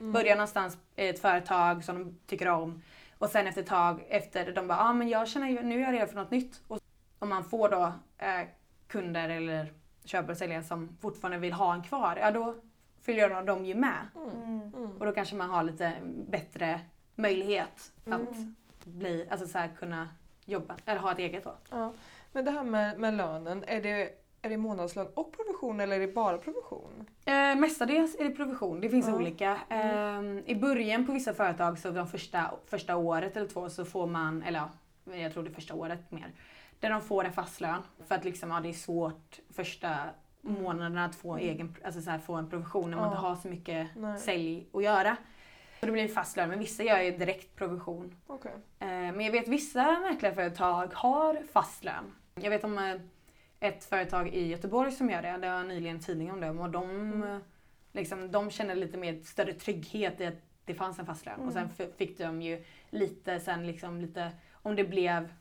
[0.00, 0.12] Mm.
[0.12, 2.82] Börja någonstans i ett företag som de tycker om
[3.18, 5.76] och sen efter ett tag efter de bara, ja ah, men jag känner ju, nu
[5.76, 6.60] är jag redo för något nytt.
[6.68, 6.80] Och
[7.18, 8.48] om man får då eh,
[8.88, 9.72] kunder eller
[10.04, 12.54] köpare och säljare som fortfarande vill ha en kvar, ja då
[13.00, 14.08] följer de ju med.
[14.16, 14.30] Mm.
[14.30, 14.74] Mm.
[14.76, 14.96] Mm.
[14.98, 15.92] Och då kanske man har lite
[16.28, 16.80] bättre
[17.14, 18.54] möjlighet att Mm.
[18.84, 20.08] bli, alltså så här, kunna
[20.44, 21.54] jobba, eller ha ett eget då.
[21.70, 21.92] Ja.
[22.32, 24.10] Men det här med, med lönen, är det,
[24.42, 27.06] är det månadslön och provision eller är det bara provision?
[27.24, 29.14] Eh, mestadels är det provision, det finns Ja.
[29.16, 29.58] olika.
[29.68, 34.06] Eh, I början på vissa företag, så de första, första året eller två, så får
[34.06, 34.58] man, eller
[35.04, 36.32] ja, jag tror det första året mer,
[36.80, 37.82] där de får en fast lön.
[38.06, 39.96] För att liksom, ja, det är svårt första
[40.40, 43.10] månaderna att få, egen, alltså så här, få en provision när man Ja.
[43.12, 44.18] inte har så mycket Nej.
[44.18, 45.16] sälj att göra.
[45.80, 48.14] Så det blir fast lön, men vissa gör ju direkt provision.
[48.26, 48.52] Okej.
[48.78, 52.14] Eh, Men jag vet vissa mäklarföretag har fast lön.
[52.34, 52.94] Jag vet om eh,
[53.60, 55.36] ett företag i Göteborg som gör det.
[55.36, 57.40] Det var nyligen en tidning om dem och de, Mm.
[57.92, 61.40] liksom, de kände lite mer större trygghet i att det fanns en fast lön.
[61.40, 61.92] Och sen Mm.
[61.96, 65.32] fick de ju lite sen liksom lite, om det blev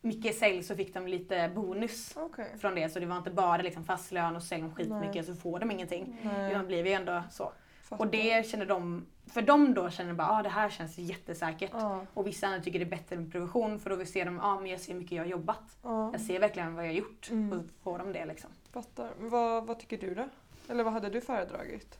[0.00, 2.46] mycket sälj så fick de lite bonus Okej.
[2.58, 2.88] från det.
[2.88, 5.24] Så det var inte bara liksom fast lön och säljer de skitmycket Nej.
[5.24, 6.16] så får de ingenting.
[6.22, 6.54] Nej.
[6.54, 7.52] Det blev ju ändå så.
[7.90, 8.04] Fattar.
[8.04, 11.70] Och det känner de, för dem då känner de bara ah, det här känns jättesäkert.
[11.74, 12.06] Ja.
[12.14, 14.70] Och vissa andra tycker det är bättre med provision för då ser de ah, men
[14.70, 15.78] jag ser hur mycket jag har jobbat.
[15.82, 16.12] Ja.
[16.12, 17.30] Jag ser verkligen vad jag har gjort.
[17.30, 17.52] Mm.
[17.52, 18.50] Och så får de det liksom.
[18.72, 19.10] Fattar.
[19.18, 20.28] Vad, vad tycker du då?
[20.68, 21.98] Eller vad hade du föredragit?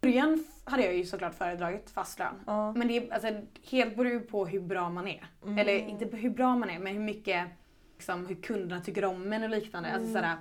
[0.00, 2.34] I början hade jag ju såklart föredragit fast lön.
[2.46, 2.72] Ja.
[2.72, 3.28] Men det alltså,
[3.70, 5.26] helt beror ju på hur bra man är.
[5.44, 5.58] Mm.
[5.58, 7.48] Eller inte på hur bra man är men hur mycket
[7.96, 9.88] liksom, hur kunderna tycker om en och liknande.
[9.92, 10.14] Alltså, Mm.
[10.14, 10.36] sådär,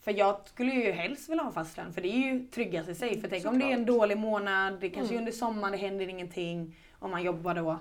[0.00, 2.94] för jag skulle ju helst vilja ha fast lön för det är ju tryggast i
[2.94, 3.20] sig.
[3.20, 3.86] För tänk om det är en Såklart.
[3.98, 5.22] dålig månad, det kanske är Mm.
[5.22, 7.78] under sommaren, det händer ingenting och man jobbar då.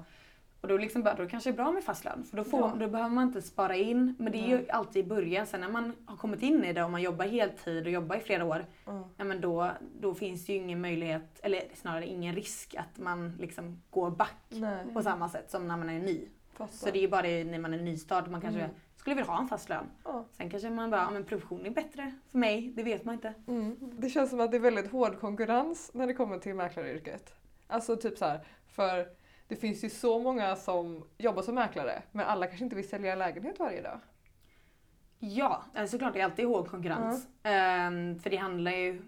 [0.61, 2.73] Och då, liksom då kanske det är bra med fast lön för då, får, Ja.
[2.79, 4.15] då behöver man inte spara in.
[4.19, 4.69] Men det är ju Nej.
[4.69, 5.47] alltid i början.
[5.47, 8.19] Sen när man har kommit in i det och man jobbar heltid och jobbar i
[8.19, 8.65] flera år.
[8.85, 9.09] Ja.
[9.17, 13.37] Ja, men då, då finns det ju ingen möjlighet, eller snarare ingen risk att man
[13.39, 14.85] liksom går back Nej.
[14.93, 16.21] på samma sätt som när man är ny.
[16.53, 16.73] Fattar.
[16.73, 18.75] Så det är ju bara när man är nystart man kanske Mm.
[18.99, 19.89] Skulle vilja ha en fast lön.
[20.03, 20.25] Ja.
[20.31, 23.33] Sen kanske man bara, ja men provision är bättre för mig, det vet man inte.
[23.47, 23.77] Mm.
[23.79, 27.33] Det känns som att det är väldigt hård konkurrens när det kommer till mäklaryrket.
[27.67, 29.07] Alltså typ så här, för
[29.47, 33.15] det finns ju så många som jobbar som mäklare men alla kanske inte vill sälja
[33.15, 33.99] lägenhet varje dag.
[35.19, 37.27] Ja, alltså såklart det är alltid hård konkurrens.
[37.43, 39.01] Ehm, för det handlar ju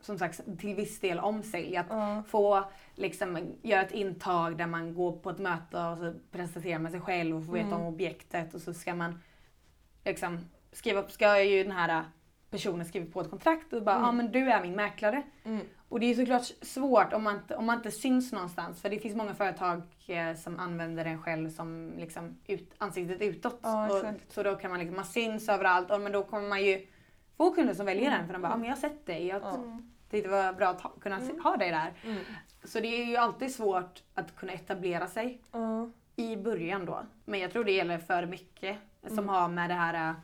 [0.00, 1.76] som sagt till viss del om sälj.
[1.76, 2.22] Att Ja.
[2.28, 6.90] få liksom, göra ett intag där man går på ett möte och så presenterar man
[6.92, 7.80] sig själv och får veta Mm.
[7.80, 9.20] om objektet och så ska man
[10.04, 10.38] liksom
[10.72, 12.04] skriva, ska ju den här
[12.50, 14.08] personen skriva på ett kontrakt och bara ja Mm.
[14.08, 15.22] ah, men du är min mäklare.
[15.44, 15.60] Mm.
[15.88, 18.98] Och det är såklart svårt om man, inte, om man inte syns någonstans för det
[18.98, 23.60] finns många företag eh, som använder en själv som liksom ut, ansiktet utåt.
[23.62, 26.86] Och, så då kan man liksom, man syns överallt och men då kommer man ju
[27.38, 29.42] få kunder som väljer den för de bara ah, men jag har sett dig, jag
[29.42, 29.54] Ja.
[29.54, 29.92] Mm.
[30.10, 31.40] tyckte det var bra att ha, kunna Mm.
[31.40, 31.92] ha dig där.
[32.04, 32.18] Mm.
[32.64, 35.90] Så det är ju alltid svårt att kunna etablera sig Ja.
[36.16, 37.02] i början då.
[37.24, 39.28] Men jag tror det gäller för mycket som Mm.
[39.28, 40.14] har med det här äh,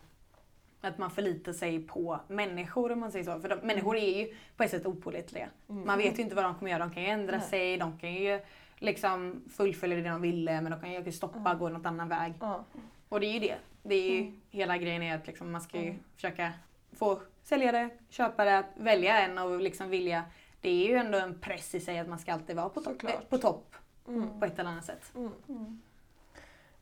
[0.81, 3.41] att man förlitar sig på människor om man säger så.
[3.41, 5.49] För de, människor är ju på ett sätt opålitliga.
[5.69, 5.87] Mm.
[5.87, 6.79] Man vet ju inte vad de kommer göra.
[6.87, 8.41] De kan ju ändra sig, de kan ju
[8.79, 11.59] liksom fullföljer det de ville men de kan ju stoppa och Mm.
[11.59, 12.33] gå något annan väg.
[12.41, 12.65] Ja.
[13.09, 13.57] Och det är ju det.
[13.83, 14.41] Det är ju, Mm.
[14.51, 15.99] Hela grejen är att liksom man ska ju Mm.
[16.15, 16.53] försöka
[16.99, 20.25] få säljare, köpare att välja en och liksom vilja.
[20.61, 23.29] Det är ju ändå en press i sig att man ska alltid vara på, topp-
[23.31, 23.75] på topp
[24.09, 24.41] Mm.
[24.41, 25.13] på ett eller annat sätt.
[25.17, 25.33] Mm.
[25.49, 25.81] Mm.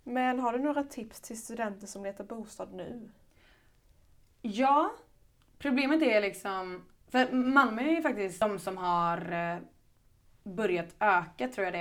[0.04, 3.08] Men har du några tips till studenter som letar bostad nu?
[4.42, 4.92] Ja,
[5.58, 6.84] problemet är liksom...
[7.10, 9.58] För Malmö är ju faktiskt de som har eh,
[10.42, 11.80] börjat öka tror jag det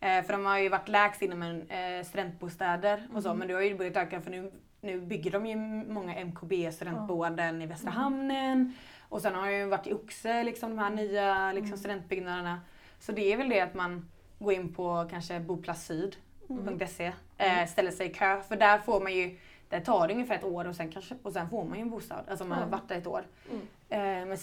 [0.00, 0.18] är.
[0.18, 3.38] Eh, För de har ju varit lägst inom en eh, studentbostäder och så Mhm.
[3.38, 5.56] men det har ju börjat öka för nu, nu bygger de ju
[5.92, 8.74] många MKB studentboenden i Västra hamnen.
[9.08, 11.78] Och sen har jag ju varit i Oxe, liksom de här nya liksom, Mm.
[11.78, 12.60] studentbyggnaderna.
[12.98, 18.06] Så det är väl det att man går in på kanske boplacssyd.se, eh, ställer sig
[18.10, 18.40] i kö.
[18.42, 19.38] För där får man ju,
[19.68, 21.90] där tar det ungefär ett år och sen, kanske, och sen får man ju en
[21.90, 22.24] bostad.
[22.28, 23.26] Alltså man har varit där ett år.
[23.50, 23.62] Mm.
[23.88, 24.38] Eh, men,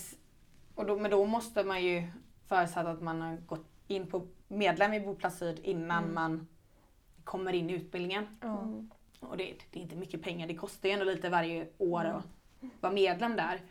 [0.76, 2.04] och då, men då måste man ju
[2.47, 6.13] förutsätta att man har gått in på medlem i Boplats Syd innan Mm.
[6.15, 6.47] man
[7.23, 8.38] kommer in i utbildningen.
[8.43, 8.91] Mm.
[9.30, 12.16] Och det, det är inte mycket pengar, det kostar ju ändå lite varje år Mm.
[12.18, 12.26] att
[12.82, 13.62] vara medlem där.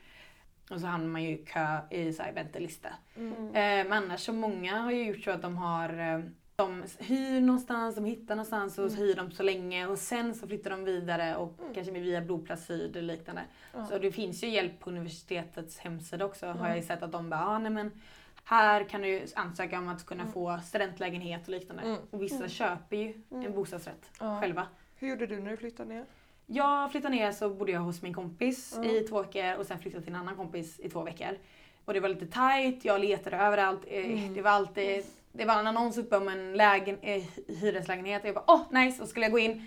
[0.71, 2.89] Och så hamnar man ju i kö i så här väntelista.
[3.17, 3.33] Mm.
[3.35, 3.47] Mm.
[3.49, 6.21] Eh, men annars så många har ju gjort så att de har eh,
[6.57, 8.97] de hyr någonstans, de hittar någonstans och Mm.
[8.99, 11.75] hyr de så länge och sen så flyttar de vidare och Mm.
[11.75, 13.43] kanske med via Blodplats eller liknande.
[13.75, 13.87] Ja.
[13.87, 16.83] Så det finns ju hjälp på universitetets hemsida också har jag ju Mm.
[16.83, 17.91] sett att de bara, ah, nej men
[18.45, 20.33] här kan du ansöka om att kunna Mm.
[20.33, 21.83] få studentlägenhet och liknande.
[21.83, 21.99] Mm.
[22.11, 22.49] Och vissa Mm.
[22.49, 23.53] köper ju en Mm.
[23.55, 24.67] bostadsrätt själva.
[24.99, 26.05] Hur gjorde du när du flyttade ner?
[26.47, 28.91] Jag flyttade ner så bodde jag hos min kompis Mm.
[28.91, 31.39] i två veckor och sen flyttade till en annan kompis i två veckor.
[31.85, 33.81] Och det var lite tight, jag letade överallt.
[33.87, 34.35] eh, Mm.
[34.35, 38.35] Det var alltid det var en annons uppe om en lägen, eh, hyreslägenhet och jag
[38.35, 39.67] bara åh oh, nice och skulle jag gå in.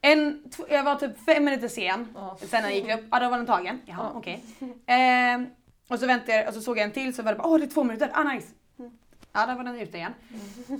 [0.00, 2.08] En, jag var typ fem minuter sen.
[2.14, 2.36] Ja.
[2.40, 3.80] Sen när jag gick upp, ja då var den tagen.
[3.84, 4.18] Jaha Ja.
[4.18, 4.44] okej.
[4.86, 5.46] Ehm,
[5.88, 7.58] och så väntade jag och så såg jag en till så var det bara åh
[7.58, 8.48] det är två minuter, ah nice.
[8.78, 8.98] Mm.
[9.32, 10.12] Ja där var den ute igen.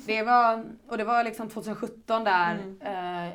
[0.07, 2.81] Det var, och det var liksom 2017 där, Mm.
[3.29, 3.33] eh,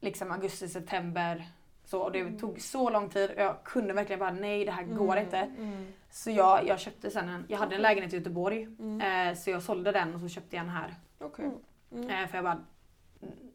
[0.00, 1.46] liksom augusti, september.
[1.84, 2.38] Så, och det Mm.
[2.38, 5.24] tog så lång tid och jag kunde verkligen bara nej det här går Mm.
[5.24, 5.38] inte.
[5.38, 5.86] Mm.
[6.10, 8.62] Så jag, jag köpte sen en, jag hade en lägenhet i Göteborg.
[8.78, 9.00] Mm.
[9.28, 10.94] Eh, så jag sålde den och så köpte jag en här.
[11.18, 11.44] Okej.
[11.44, 12.04] Mm.
[12.08, 12.22] Mm.
[12.24, 12.58] Eh, för jag bara,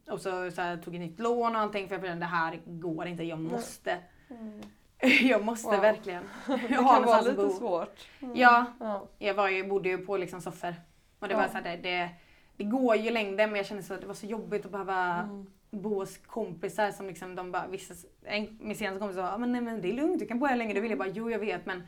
[0.10, 2.60] och så, så här, tog jag nytt lån och allting för jag kände det här
[2.65, 3.97] går inte, jag måste.
[4.29, 4.62] Mm.
[5.21, 5.79] Jag måste Wow.
[5.81, 7.49] verkligen Det kan vara lite bo.
[7.49, 8.08] svårt.
[8.21, 8.36] Mm.
[8.38, 9.08] Ja, Ja.
[9.17, 10.75] jag var ju, bodde ju på liksom soffor.
[11.19, 11.39] Och det Ja.
[11.39, 12.10] var så här, det, det,
[12.58, 15.29] det går ju längden men jag kände så att det var så jobbigt att behöva
[15.77, 15.81] Mm.
[15.83, 19.51] bo hos kompisar som liksom de bara, vissa, en, min senaste kompis sa ah, men
[19.51, 20.91] nej men det är lugnt, du kan bo här länge du vill.
[20.91, 21.83] Jag bara jo jag vet men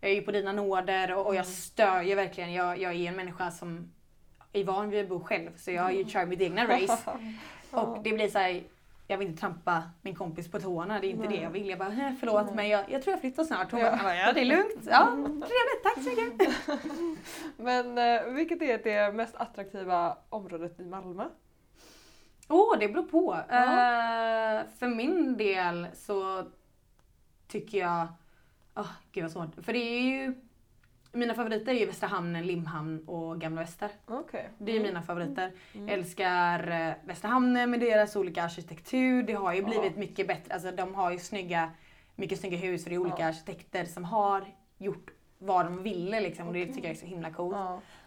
[0.00, 1.54] jag är ju på dina nåder och, och jag Mm.
[1.54, 2.52] stör ju verkligen.
[2.52, 3.92] Jag, jag är en människa som
[4.52, 6.08] är van vid att bo själv så jag Mm.
[6.08, 6.98] kör mitt egna race.
[7.70, 8.62] Och det blir så här,
[9.08, 11.36] jag vill inte trampa min kompis på tårna, det är inte Nej.
[11.38, 11.68] det jag vill.
[11.68, 12.54] Jag bara, "Eh, förlåt Nej.
[12.56, 13.70] men jag, jag tror jag flyttar snart.
[13.72, 13.98] Hon Ja.
[14.02, 14.86] bara, ja det är lugnt.
[14.90, 16.54] Ja, trevligt, tack så mycket.
[17.56, 21.24] Men eh, vilket är det mest attraktiva området i Malmö?
[22.48, 23.40] Åh, oh, det beror på.
[23.48, 23.54] Ja.
[24.60, 26.44] Eh, för min del så
[27.48, 28.06] tycker jag...
[28.74, 29.64] Oh, gud vad svårt.
[29.64, 30.34] För det är ju...
[31.12, 33.90] Mina favoriter är ju Västra hamnen, Limhamn och Gamla Väster.
[34.06, 34.50] Okej.
[34.58, 35.52] Det är ju mina favoriter.
[35.74, 35.88] Mm.
[35.88, 39.22] Jag älskar eh, Västra hamnen med deras olika arkitektur.
[39.22, 40.54] Det har ju blivit mycket bättre.
[40.54, 41.70] Alltså de har ju snygga,
[42.14, 43.28] mycket snygga hus och det är olika Ja.
[43.28, 44.44] arkitekter som har
[44.78, 46.48] gjort vad de ville liksom.
[46.48, 47.56] Och det tycker jag är så himla coolt.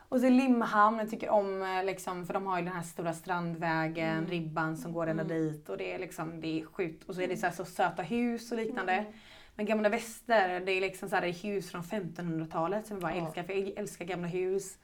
[0.10, 3.14] Och så Limhamn, jag tycker om eh, liksom, för de har ju den här stora
[3.14, 4.30] strandvägen, Mm.
[4.30, 5.36] ribban som går ända Mm.
[5.38, 7.04] dit och det är liksom, det är sjukt.
[7.10, 8.94] Och så är det så, här, så söta hus och liknande.
[8.94, 9.12] Mm.
[9.56, 13.02] Men Gamla Väster, det är liksom så här, det är hus från 1500-talet som jag
[13.02, 14.78] bara älskar, för jag älskar gamla hus.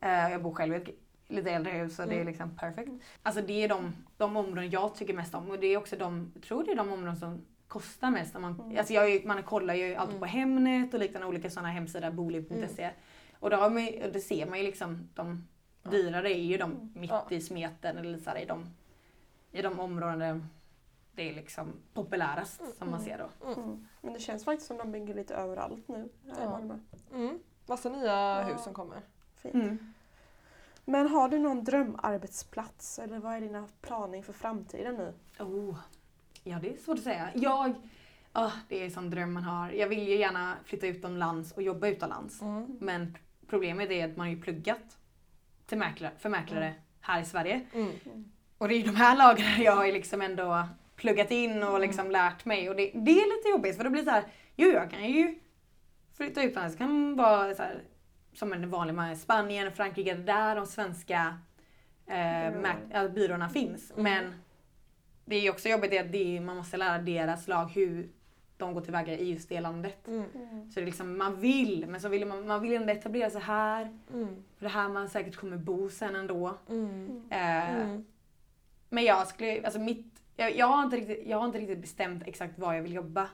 [0.00, 0.88] Eh, jag bor själv i ett
[1.28, 2.26] lite äldre hus och det är Mm.
[2.28, 2.90] liksom perfekt.
[3.22, 6.32] Alltså det är de, de områden jag tycker mest om och det är också de,
[6.34, 8.34] jag tror det är de områden som kostar mest.
[8.34, 8.78] Man, Mm.
[8.78, 10.20] alltså jag, man kollar ju alltid Mm.
[10.20, 12.90] på Hemnet och liknande olika sådana hemsidor, bolig.se.
[13.42, 15.48] Och då har man, det ser man ju liksom, de
[15.82, 18.66] dyrare är ju de mitt i smeten eller så här, i, de,
[19.52, 20.46] i de områden
[21.14, 23.04] det är liksom populärast som man Mm.
[23.04, 23.52] ser då.
[23.52, 23.88] Mm.
[24.00, 26.50] Men det känns faktiskt som de bygger lite överallt nu här i Ja.
[26.50, 26.78] Malmö.
[27.14, 27.38] Mm.
[27.66, 28.42] Massa nya Ja.
[28.42, 29.00] hus som kommer.
[29.36, 29.54] Fint.
[29.54, 29.92] Mm.
[30.84, 35.14] Men har du någon drömarbetsplats eller vad är dina planer inför framtiden nu?
[35.44, 35.76] Oh.
[36.44, 37.30] Ja, det är svårt att säga.
[37.34, 37.74] Jag,
[38.32, 39.70] ah, det är en sån dröm man har.
[39.70, 42.42] Jag vill ju gärna flytta utomlands och jobba utomlands.
[42.42, 42.76] Mm.
[42.80, 43.16] Men
[43.52, 44.98] problemet är att man har ju pluggat
[45.66, 47.60] till mäklare, för mäklare här i Sverige.
[47.74, 47.92] Mm.
[48.58, 52.10] Och det är ju de här lagarna jag har liksom ändå pluggat in och liksom
[52.10, 52.70] lärt mig.
[52.70, 54.24] Och det, det är lite jobbigt för det blir så här,
[54.56, 55.38] jo jag kan ju
[56.16, 56.74] flytta utomlands.
[56.74, 57.82] Det kan vara så här,
[58.34, 61.38] som en vanlig man, Spanien, Frankrike, där de svenska
[62.06, 63.48] eh, Byråerna.
[63.48, 63.90] finns.
[63.90, 64.02] Mm.
[64.02, 64.34] Men
[65.24, 68.08] det är ju också jobbigt att det man måste lära deras lag hur
[68.64, 70.08] de går tillväga i just det landet.
[70.08, 70.24] Mm.
[70.34, 70.70] Mm.
[70.70, 73.40] Så det är liksom, man vill, men så vill man, man vill ändå etablera sig
[73.40, 73.98] här.
[74.12, 74.44] Mm.
[74.58, 76.54] För det här man säkert kommer bo sen ändå.
[76.68, 77.22] Mm.
[77.30, 78.04] Eh, Mm.
[78.88, 82.22] Men jag skulle, alltså mitt, jag, jag, har inte riktigt, jag har inte riktigt bestämt
[82.26, 83.28] exakt var jag vill jobba.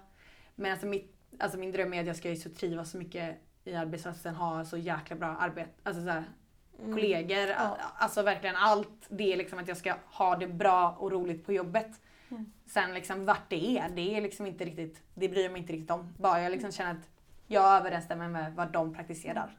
[0.55, 3.37] Men alltså, mitt, alltså min dröm är att jag ska ju så trivas så mycket
[3.64, 6.25] i arbetsplatsen, ha så jäkla bra arbete, alltså så här,
[6.83, 6.95] Mm.
[6.95, 7.77] kollegor, Ja.
[7.99, 11.53] alltså verkligen allt det är liksom att jag ska ha det bra och roligt på
[11.53, 12.01] jobbet.
[12.31, 12.53] Mm.
[12.67, 15.73] Sen liksom vart det är, det är liksom inte riktigt, det bryr jag mig inte
[15.73, 16.14] riktigt om.
[16.19, 17.09] Bara jag liksom känner att
[17.47, 19.59] jag överensstämmer med vad de praktiserar.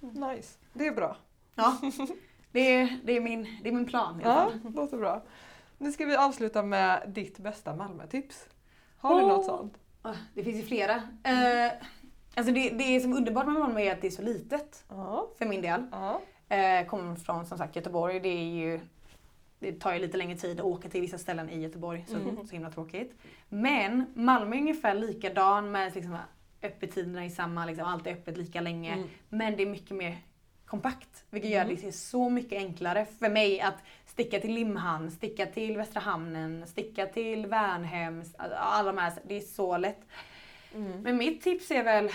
[0.00, 0.58] Nice.
[0.72, 1.16] Det är bra.
[1.54, 1.76] Ja,
[2.52, 5.22] det är, det är, min, det är min plan Ja, låter bra.
[5.78, 8.46] Nu ska vi avsluta med ditt bästa Malmö-tips.
[8.98, 9.28] Har du Åh.
[9.28, 9.74] något sånt?
[10.02, 10.94] Ah, Det finns ju flera.
[11.24, 11.72] Eh,
[12.34, 15.28] alltså det, det som är underbart med Malmö är att det är så litet Ja.
[15.38, 15.86] för min del.
[15.92, 16.20] Ja.
[16.56, 18.20] Eh, kommer från som sagt Göteborg.
[18.20, 18.80] Det, är ju,
[19.58, 22.04] det tar ju lite längre tid att åka till vissa ställen i Göteborg.
[22.08, 22.46] Så, Mm.
[22.46, 23.14] så himla tråkigt.
[23.48, 26.16] Men Malmö är ungefär likadan med liksom,
[26.62, 28.92] öppettiderna i samma, liksom, allt är öppet lika länge.
[28.92, 29.08] Mm.
[29.28, 30.18] Men det är mycket mer
[30.66, 31.24] kompakt.
[31.30, 31.76] Vilket gör Mm.
[31.82, 33.74] det så mycket enklare för mig att
[34.06, 38.22] sticka till Limhamn, sticka till Västra Hamnen, sticka till Värnhem.
[38.38, 40.00] Alla de här, det är så lätt.
[40.74, 41.02] Mm.
[41.02, 42.10] Men mitt tips är väl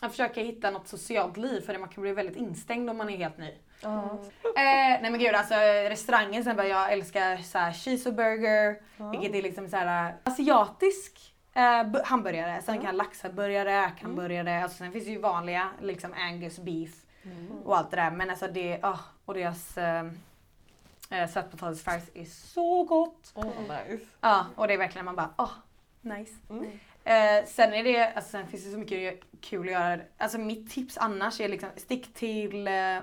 [0.00, 3.16] att försöka hitta något socialt liv för man kan bli väldigt instängd om man är
[3.16, 3.54] helt ny.
[3.82, 4.18] Ja.
[4.44, 5.54] Eh, nej men gud alltså
[5.88, 9.10] restaurangen sen bara jag älskar såhär cheese och burger, Ja.
[9.10, 12.62] vilket är liksom såhär asiatisk eh, bu- hamburgare.
[12.62, 16.90] Sen kan jag laxhamburgare, räkhamburgare, alltså sen finns det ju vanliga liksom angus beef
[17.24, 17.62] Mm.
[17.64, 18.10] och allt det där.
[18.10, 20.04] Men alltså det, ah, och deras eh,
[21.10, 23.32] eh, sötpotatisfries är så gott.
[23.34, 24.04] Åh, nice.
[24.20, 25.50] Ja, och det är verkligen man bara, åh,
[26.00, 26.32] nice.
[26.50, 26.64] Mm.
[27.04, 30.00] Eh, sen är det, alltså sen finns det så mycket kul att göra.
[30.18, 32.98] Alltså mitt tips annars är liksom stick till eh,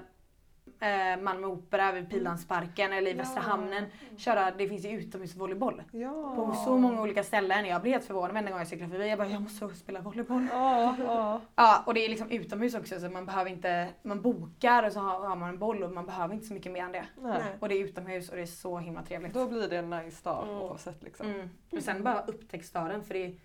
[0.86, 3.50] eh, Malmö Opera vid Pildammsparken eller i Västra Ja.
[3.50, 3.86] Hamnen.
[4.17, 6.34] Köra, det finns ju utomhusvolleyboll Ja.
[6.36, 7.65] på så många olika ställen.
[7.65, 9.10] Jag blir helt förvånad varenda gång jag cyklar förbi.
[9.10, 10.48] Jag bara, jag måste spela volleyboll.
[10.52, 11.41] Ja, ja.
[11.56, 15.00] Ja, och det är liksom utomhus också så man behöver inte, man bokar och så
[15.00, 17.06] har, har man en boll och man behöver inte så mycket mer än det.
[17.21, 17.41] Nej.
[17.60, 19.34] Och det är utomhus och det är så himla trevligt.
[19.34, 20.56] Då blir det en nice dag Mm.
[20.62, 21.28] oavsett liksom.
[21.28, 21.50] Mm.
[21.71, 23.36] Och sen bara upptäck staden för det är,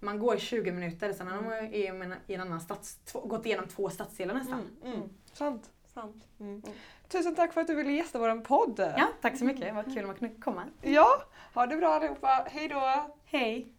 [0.00, 2.96] man går i 20 minuter, sen har man är i en, i en annan stads,
[3.04, 4.60] två, gått igenom två stadsdelar nästan.
[4.82, 4.94] Mm.
[4.94, 5.08] Mm.
[5.32, 5.70] Sant.
[5.94, 6.28] Sant.
[6.40, 6.62] Mm.
[7.08, 8.92] Tusen tack för att du ville gästa vår podd.
[8.96, 10.64] Ja, tack så mycket, vad kul om man kunde komma.
[10.82, 11.22] ja,
[11.54, 12.46] ha det bra allihopa.
[12.50, 13.10] Hej då!
[13.24, 13.72] Hej!